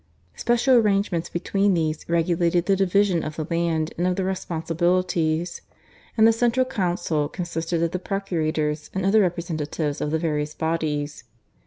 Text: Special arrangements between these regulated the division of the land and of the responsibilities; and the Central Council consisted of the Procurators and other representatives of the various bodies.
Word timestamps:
Special 0.33 0.77
arrangements 0.77 1.29
between 1.29 1.75
these 1.75 2.09
regulated 2.09 2.65
the 2.65 2.75
division 2.75 3.23
of 3.23 3.35
the 3.35 3.45
land 3.51 3.93
and 3.99 4.07
of 4.07 4.15
the 4.15 4.23
responsibilities; 4.23 5.61
and 6.17 6.25
the 6.27 6.33
Central 6.33 6.65
Council 6.65 7.29
consisted 7.29 7.83
of 7.83 7.91
the 7.91 7.99
Procurators 7.99 8.89
and 8.95 9.05
other 9.05 9.21
representatives 9.21 10.01
of 10.01 10.09
the 10.09 10.17
various 10.17 10.55
bodies. 10.55 11.23